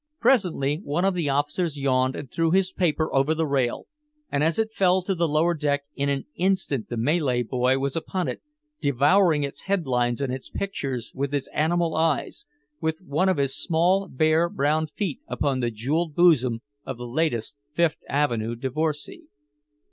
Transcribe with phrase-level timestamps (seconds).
[0.19, 3.85] Presently one of the officers yawned and threw his paper over the rail,
[4.31, 7.95] and as it fell to the lower deck in an instant the Malay boy was
[7.95, 8.41] upon it,
[8.81, 12.47] devouring its headlines and its pictures with his animal eyes,
[12.79, 17.55] with one of his small bare brown feet upon the jeweled bosom of the latest
[17.75, 19.25] Fifth Avenue divorcee.